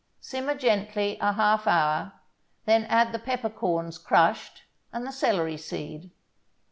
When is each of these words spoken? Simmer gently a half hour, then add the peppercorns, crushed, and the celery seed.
Simmer 0.19 0.55
gently 0.55 1.19
a 1.21 1.33
half 1.33 1.67
hour, 1.67 2.13
then 2.65 2.85
add 2.85 3.11
the 3.11 3.19
peppercorns, 3.19 3.99
crushed, 3.99 4.63
and 4.91 5.05
the 5.05 5.11
celery 5.11 5.57
seed. 5.57 6.09